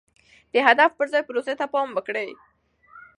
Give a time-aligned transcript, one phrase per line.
[0.53, 2.29] د هدف پر ځای پروسې ته پام وکړئ.